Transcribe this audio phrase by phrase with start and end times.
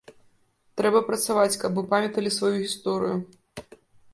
[0.79, 3.15] Трэба працаваць, каб мы памяталі сваю гісторыю.